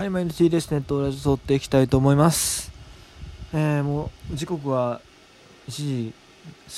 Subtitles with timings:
[0.00, 2.72] はい、毎日ですね、とラジオ撮っていきたいと思います。
[3.52, 5.02] えー、もう時刻は
[5.68, 6.14] 1時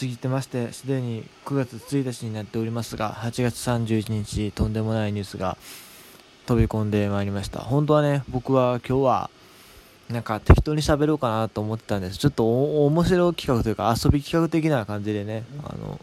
[0.00, 5.56] 過ぎてまして、すでに9月1日になっておりますが、8月31日、とんでもないニュースが
[6.46, 7.60] 飛び込んでまいりました。
[7.60, 9.30] 本当はね、僕は今日は、
[10.10, 12.18] なんか適当に喋ろうかなと思ってたんです。
[12.18, 16.00] ちょっと面白企画というか遊び企画的な感じでね、あの、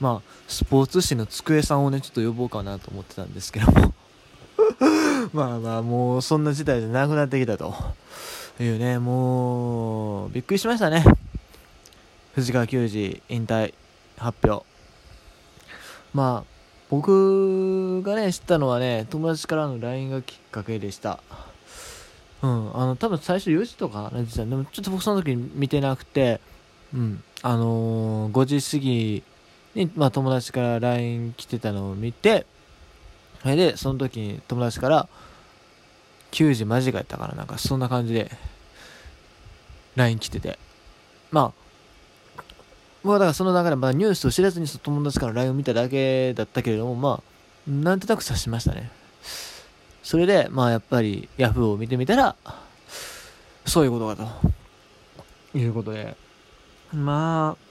[0.00, 3.92] まあ、スポーツ紙の机さんをね、ちょっと呼ぼうかなと思ってたんですけども
[5.32, 7.74] まあまあ、もうそんな事態じゃなくなってきたと
[8.60, 11.04] いうね、もう、びっくりしましたね。
[12.34, 13.74] 藤川球児引退
[14.18, 14.64] 発表。
[16.12, 16.56] まあ、
[16.88, 21.20] 僕がね、知ったのはね、友達からの LINE がきっかけでした。
[22.42, 26.40] うん、あの、多分最初4時とかね、でもちょっと僕その時見てなくて、
[26.94, 29.22] うん、あのー、5時過ぎ
[29.74, 32.46] に、まあ友達から LINE 来てたのを見て、
[33.42, 35.08] それで、その時に友達から、
[36.36, 38.30] 9時間近やったから、なんかそんな感じで、
[39.94, 40.58] LINE 来てて。
[41.30, 42.42] まあ、
[43.02, 47.22] まあだからその流れ、まあニュースを知らずに友達から LINE を見ただけだったけれども、ま
[47.66, 48.90] あ、なんとなく察しましたね。
[50.02, 52.36] それで、まあやっぱり Yahoo を見てみたら、
[53.64, 54.16] そういうことか
[55.54, 55.58] と。
[55.58, 56.18] いうことで。
[56.92, 57.66] まあ、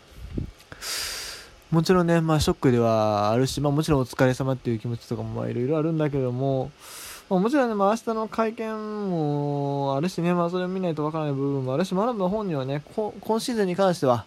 [1.70, 6.72] もちろんね、まあ、ショックではあるし、まあ、もちろんお疲れ様っていう気持ちとかもいろいろあるんだけども、
[7.28, 14.26] まあ、もちろんね、まあ、明日の会見もあるしね、まあ、それを見ないとわからない部分もあるし、まだまだ本人はね、今シーズンに関しては、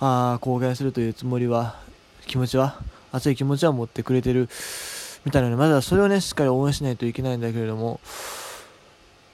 [0.00, 1.76] ああ公言するというつもりは、
[2.26, 2.80] 気持ちは、
[3.12, 4.48] 熱い気持ちは持ってくれてる
[5.24, 8.00] みたいなので、まずはそれをね、しっかり応援しないといけないんだけれども、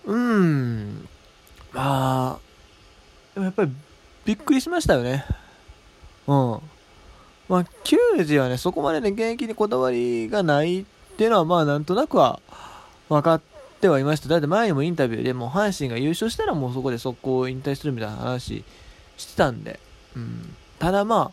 [0.04, 1.08] うーん、
[1.72, 2.38] まあ、
[3.34, 3.72] でもやっぱり
[4.26, 5.24] びっくりしましたよね。
[6.26, 6.60] うん。
[7.48, 10.84] まあ、球児はね、そこまでね、現役にこだわりがないっ
[11.16, 12.40] ていうのは、まあ、なんとなくは
[13.08, 13.40] 分かっ
[13.80, 14.28] てはいました。
[14.28, 18.64] だって前にもインタビューでも阪神が優勝したらもうそこで速攻引退するみたいな話
[19.16, 19.78] してたんで、
[20.16, 20.54] うん。
[20.78, 21.32] ただま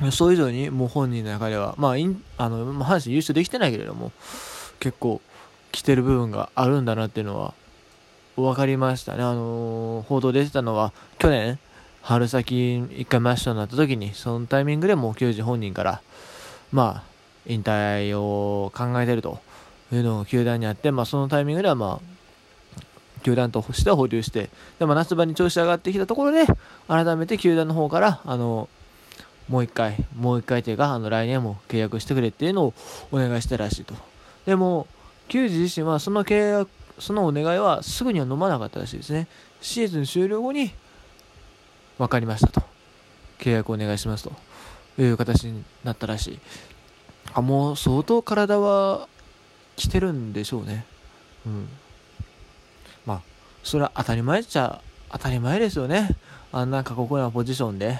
[0.00, 4.12] あ、それ以上にもう本人の中では、まあ、あの、阪神優勝できてないけれども、
[4.80, 5.20] 結構
[5.70, 7.54] 来てる部分があるんだなっていうのは
[8.36, 9.22] 分かりましたね。
[9.22, 11.58] あのー、報道出てたのは、去年、
[12.02, 16.02] 春先一回マッシュになった時に、そのタイミングでもう球児本人から、
[16.72, 17.12] まあ、
[17.46, 19.40] 引退を考えてると
[19.96, 22.82] いうのが球団にあって、まあ、そのタイミングでは、まあ、
[23.22, 26.46] 球団としては保留して、でも夏場に調子上がってきたところで、
[26.88, 28.68] 改めて球団の方から、あの、
[29.48, 32.74] もう一回、もう一回というか、あの、来年も契約してくれっていうのを
[33.10, 33.94] お願いしたらしいと。
[34.46, 34.86] でも、
[35.28, 39.26] 球児自身はその契約、そのお願いはすぐには飲まなかったらしいですね。
[39.60, 40.72] シーズン終了後に
[41.98, 42.62] 分かりましたと。
[43.38, 46.38] 契約お願いしますという形になったらしい。
[47.34, 49.08] あ、もう相当体は
[49.76, 50.84] 来てるんでしょうね。
[51.46, 51.68] うん。
[53.06, 53.22] まあ、
[53.62, 56.16] それは当たり前っちゃ当たり前ですよね。
[56.52, 57.98] あんな過酷なポジションで、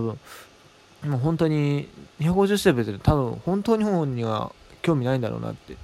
[1.02, 1.88] 分、もう本当に
[2.20, 5.76] 250ステップで多分本当に本人は興味ないんだろうなって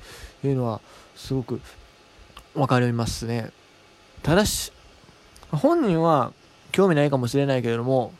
[0.46, 0.80] いうのは
[1.14, 1.60] すごく
[2.54, 3.50] 分かりますね。
[4.22, 4.72] ただし、
[5.50, 6.32] 本人は
[6.72, 8.12] 興味ないかもしれないけれども、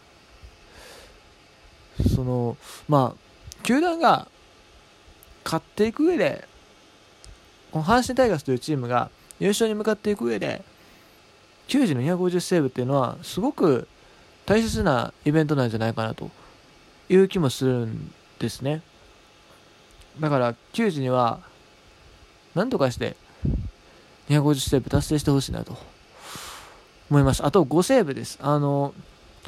[2.14, 2.56] その、
[2.88, 4.28] まあ、球団が
[5.44, 6.46] 勝っていく上で、
[7.74, 9.10] この阪神タイガースというチームが
[9.40, 10.62] 優勝に向かっていく上で、
[11.66, 13.88] 球児の250セーブっていうのは、すごく
[14.46, 16.30] 大切なイベントなんじゃないかなと
[17.08, 18.80] いう気もするんですね。
[20.20, 21.40] だから、球児には、
[22.54, 23.16] 何とかして、
[24.28, 25.76] 250セーブ達成してほしいなと。
[27.10, 27.44] 思います。
[27.44, 28.38] あと5セーブです。
[28.40, 28.94] あの、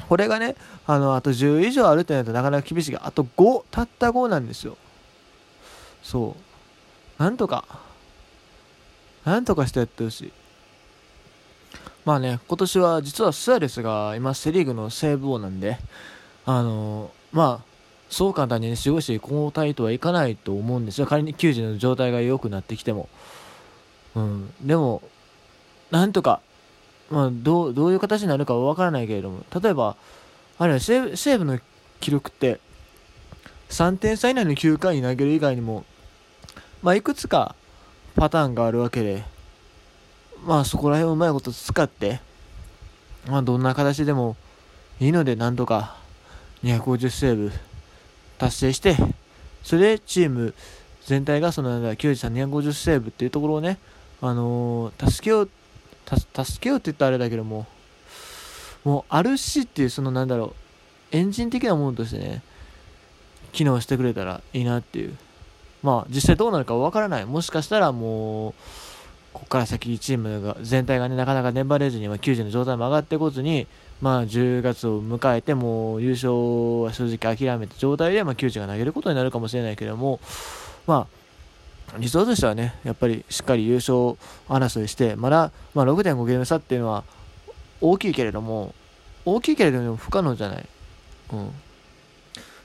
[0.09, 4.75] これがね、あの、あと10以上あるってなるとなかなか厳しいが、あと5、たった5なんですよ。
[6.03, 6.35] そ
[7.17, 7.23] う。
[7.23, 7.86] なんとか、
[9.27, 10.31] なんとかしてやってほしい。
[12.05, 15.79] まあね、今年は実はスアレスが今セリーグのセーブ王なんで、
[16.45, 17.65] あのー、まあ、
[18.09, 21.07] そう簡単に、守護神交代とはいかないと思うんですよ。
[21.07, 23.09] 仮に球児の状態が良くなってきても。
[24.15, 24.53] うん。
[24.61, 25.01] でも、
[25.91, 26.39] なんとか、
[27.09, 29.97] まあ、どう、どういう形になるかはわからないけれども、例えば、
[30.57, 31.59] あれセーブ、セーブの
[31.99, 32.61] 記録って、
[33.71, 35.83] 3点差以内の9回に投げる以外にも、
[36.81, 37.53] まあ、いくつか
[38.17, 39.23] パターンがあるわけで、
[40.43, 42.19] まあそこら辺をうまいこと使って、
[43.27, 44.35] まあどんな形でも
[44.99, 45.97] いいのでなんとか
[46.63, 47.51] 250セーブ
[48.39, 48.97] 達成して、
[49.61, 50.55] それでチーム
[51.05, 53.77] 全体がその93、250セーブっていうところをね、
[54.19, 55.49] あのー、助けよう、
[56.09, 57.67] 助けようって言ったらあれだけども、
[58.83, 60.55] もう RC っていうそのなんだろ
[61.11, 62.41] う、エンジン的なものとしてね、
[63.51, 65.15] 機能してくれたらいいなっていう。
[65.83, 67.25] まあ実際どうなるかわからない。
[67.25, 68.53] もしかしたらもう、
[69.37, 73.67] ここから先チームが全体がねなかなか粘れずに、まあ、90の状態も上がってこずに、
[74.01, 80.19] まあ、10月を迎えてもう優勝は正直諦めた状態で、まあ、90が投げることになるかもしれないけれども、
[80.87, 81.07] ま
[81.93, 84.17] あ、理想としてはねやっぱりしっかり優勝
[84.49, 87.03] 争いしてまだ、まあ、6.5ゲーム差っていうのは
[87.79, 88.73] 大きいけれども
[89.23, 90.65] 大きいけれども不可能じゃない。
[91.33, 91.51] うん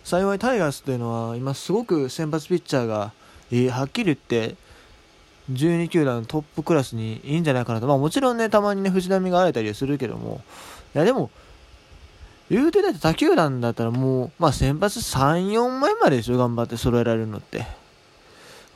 [0.04, 3.12] 幸いタイガースっていうのは今すごく先発ピッチャーが、
[3.72, 4.56] はっきり言って
[5.50, 7.86] 12球団トップクラスにいいんじゃないかなと。
[7.86, 10.42] まあもちろんね、たまにね、藤波が荒れたりするけども、
[10.94, 11.30] いやでも、
[12.50, 17.66] 言うてだって他球団だったらもう、まあ先発3、4枚まででしょ、頑張って揃えられるのって。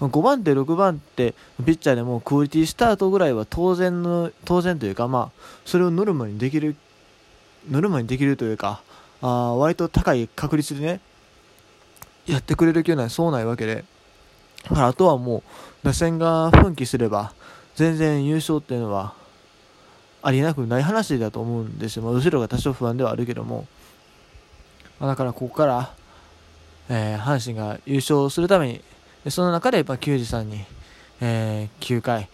[0.00, 1.32] 5番手、6番手、
[1.64, 6.76] ピッチャーでもクオリティスタートぐらいは当然の、当然というか、まあ、それをノルマにできる、
[7.70, 8.82] ノルマにできるというか、
[9.22, 11.00] あ割と高い確率でね、
[12.26, 13.84] やってくれる球団はそうないわけで、
[14.70, 15.42] あとはもう、
[15.86, 17.32] 打線が奮起すれば、
[17.76, 19.14] 全然優勝っていうのは、
[20.22, 22.02] ありえなくない話だと思うんですよ。
[22.02, 23.66] まあ、後ろが多少不安ではあるけども。
[24.98, 25.94] まあ、だからここから、
[26.88, 28.68] えー、阪神が優勝するため
[29.24, 30.64] に、その中で、まあ、球児さんに、
[31.20, 32.28] えー、9回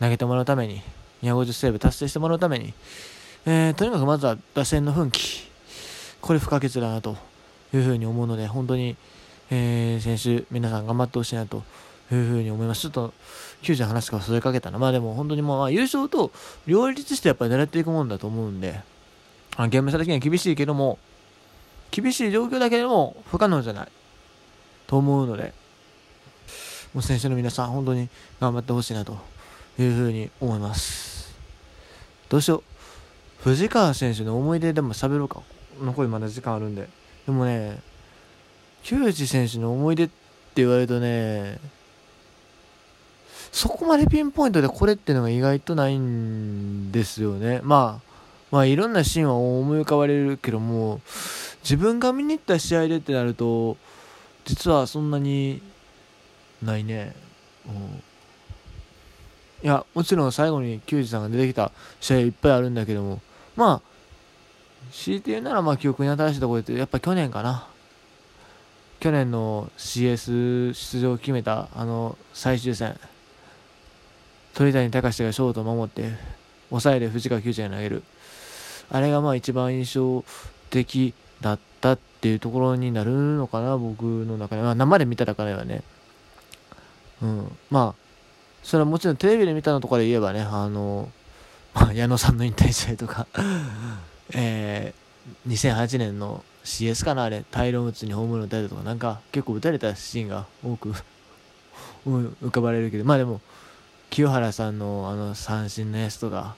[0.00, 0.82] 投げてもらうために、
[1.22, 2.74] 250セーブ達成してもらうために、
[3.46, 5.48] えー、とにかくまずは打線の奮起、
[6.20, 7.16] これ不可欠だなと
[7.74, 8.96] いうふうに思うので、本当に、
[9.50, 11.62] えー、選手、皆さん頑張ってほしいなと
[12.12, 12.82] いうふうに思います。
[12.82, 13.12] ちょっと、
[13.62, 14.78] 90の話からそれかけたな。
[14.78, 16.32] まあでも本当にもう、まあ、優勝と
[16.66, 18.80] 両立してやっぱり狙っていくもんだと思うんで、
[19.56, 20.98] あゲーム差的には厳しいけども、
[21.90, 23.88] 厳しい状況だけでも不可能じゃない。
[24.86, 25.52] と思うので、
[26.94, 28.08] もう選手の皆さん、本当に
[28.40, 29.18] 頑張ってほしいなと
[29.78, 31.36] いうふうに思います。
[32.28, 32.62] どうしよう。
[33.42, 35.42] 藤川選手の思い出でも喋ろうか。
[35.80, 36.88] 残りまだ時間あるんで。
[37.28, 37.78] でもね、
[38.82, 40.14] 球児選手の思い出って
[40.54, 41.58] 言われるとね、
[43.52, 47.60] そこまでピンポイントでこれってのが意外とないんですよね。
[47.62, 48.12] まあ、
[48.50, 51.02] まあいろんなシーンは思い浮かばれるけども、
[51.62, 53.76] 自分が見に行った試合でってなると、
[54.46, 55.60] 実はそんなに
[56.62, 57.14] ないね。
[57.66, 58.02] うん、
[59.64, 63.20] いや、もちろん最後に球児さんが出てきた試合いっぱいあるんだけども、
[63.54, 63.97] まあ、
[64.92, 67.68] 強いて言うならまあ記憶に新しいところでやっぱ去年かな。
[69.00, 72.98] 去年の CS 出場を決めたあの最終戦
[74.54, 76.10] 鳥谷隆がショートを守って
[76.70, 78.02] 抑えで藤川球児に投げる
[78.90, 80.24] あれがまあ一番印象
[80.70, 85.82] 的だったっていうところになるのかな僕の中で、まあ、生で見た中ではね。
[87.22, 88.08] うんまあ
[88.62, 90.40] それはもちろんテレビで見たのとかで言えばね。
[90.40, 91.08] あの、
[91.72, 93.26] まあ、矢野さんの引退試合とか
[94.34, 100.92] えー、2008年の CS かなあれ、タイロン打つにホームラン打たれたとか、なんか結構打たれたシーンが多く
[102.06, 103.40] 浮かばれるけど、まあでも、
[104.10, 106.56] 清原さんのあの三振のやつとか、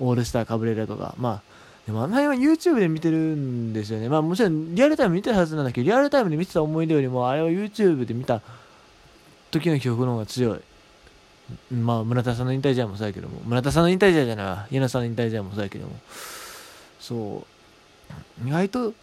[0.00, 1.42] オールスターかぶれるとか、まあ、
[1.86, 4.08] でもあの辺は YouTube で見てるんですよね。
[4.08, 8.42] まあもちろんリアルタイム見てるはずなんだけど、リアルタイムで見てた思い出よりも、あれを YouTube で見た
[9.50, 10.60] 時の記憶の方が強い。
[11.72, 15.96] まあ村田さんの引退試合もそうやけども、村田さんの引退試合じゃないわ、稲さんの引退試合もそうやけども、
[17.08, 17.46] そ
[18.44, 18.94] う、意外と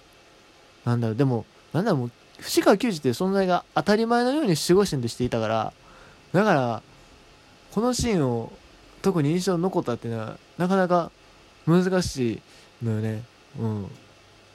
[0.86, 5.74] なんだろう、でも、なんだろう、もう藤川球児っていう存在が当たり前のように守護神としていたから、
[6.32, 6.82] だから、
[7.74, 8.54] このシーンを
[9.02, 11.12] 特に印象に残ったっていうのは、なかなか
[11.66, 12.42] 難し
[12.82, 13.24] いのよね。
[13.60, 13.88] うん。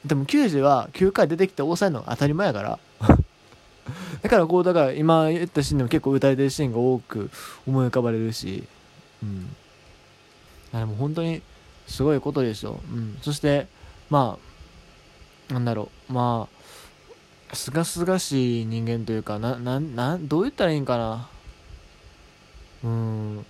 [0.07, 2.78] でも、球児は9回出てきて抑えるのが当たり前やから。
[4.23, 7.30] だからこう、だから今言ったシーンでも結構打たれてるシーンが多く
[7.66, 8.64] 思い浮かばれるし、
[9.23, 9.57] うん
[10.73, 10.78] あ。
[10.78, 11.42] でも本当に
[11.90, 12.80] すごいことですよ。
[12.92, 13.18] うん。
[13.20, 13.66] そして、
[14.09, 14.38] ま
[15.50, 16.49] あ、なんだろう、ま
[17.52, 21.28] あ、すがすがしい人間というか、な、な、な、どう言ったらいいんかな。
[22.82, 23.47] うん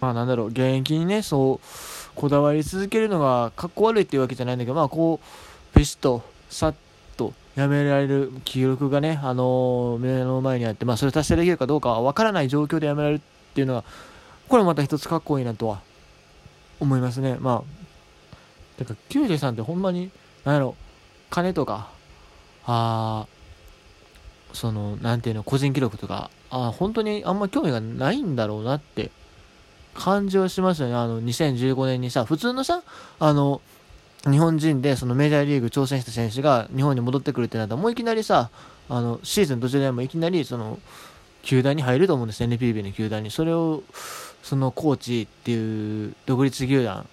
[0.00, 1.66] まあなんだろう現役にねそう
[2.14, 6.74] こだわり続けるのがかっこ悪いっていうわけじゃないんだけどまあこうビシッとさっ
[7.16, 13.20] とやめられる記録がねあのー、目の前にあってまあそれ達成できるかどうかは分からない状況でやめられるっ
[13.54, 13.84] ていうのは
[14.48, 15.80] これまた一つかっこいいなとは
[16.80, 17.36] 思いますね。
[17.40, 20.10] まあてか93ってほんまに
[20.44, 20.76] 何やろ
[21.30, 21.88] 金とか
[22.66, 23.36] ああ
[24.52, 29.10] そのなんていうの個人記録とかあ本当にあんま興味がないんだろうなって
[29.94, 30.94] 感じはしますよね。
[30.94, 32.82] あの2015年にさ普通のさ
[33.18, 33.60] あの
[34.30, 38.50] 日本人でそのメジャーリーグ挑戦した選手が日本に戻ってくるってなったらもういきなりさ
[38.88, 40.78] あのシーズン途中でもいきなりその
[41.46, 43.30] 球団に入ると思うんです NPB の球団に。
[43.30, 43.84] それを
[44.42, 47.08] そのコーチっていう独立球団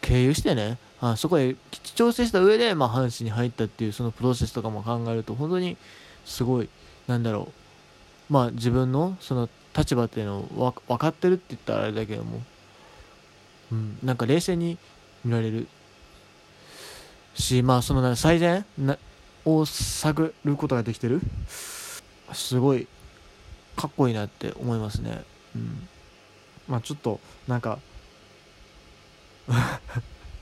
[0.00, 1.54] 経由してねあそこへ
[1.94, 5.76] 調整した上で、まあ、阪神に入ったっていうそのプロセスとかも考えると本当に
[6.24, 6.68] すごい
[7.06, 7.48] なんだろ
[8.30, 12.42] うまあ自分のその立場っていうのを分かってるって言ったらあれだけども、
[13.70, 14.78] うん、なんか冷静に
[15.24, 15.68] 見られる。
[17.34, 18.64] しまあその最善
[19.44, 21.20] を探ることができてる。
[22.32, 22.86] すごい
[23.76, 25.22] かっこいいなって思いますね。
[25.54, 25.88] うん。
[26.68, 27.78] まあちょっとなんか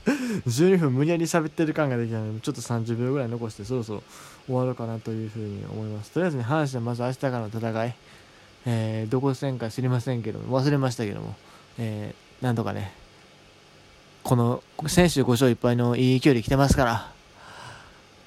[0.05, 4.03] 12分無理やり喋ってる感ができないのでちょっと30秒ぐらい残してそろそろ
[4.45, 6.11] 終わろうかなというふうに思います。
[6.11, 7.95] とりあえずね阪神はまず明日からの戦い、
[8.65, 11.35] えー、どこ戦か知りませんけども忘れましたけども、
[11.77, 12.93] えー、なんとかね
[14.23, 17.11] この選手5勝1敗のいい勢いで来てますから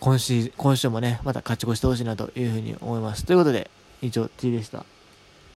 [0.00, 3.24] 今週今週もねまた勝ち越してほしいなというふうに思います。
[3.24, 3.70] ということで
[4.02, 4.84] 以上 T でした。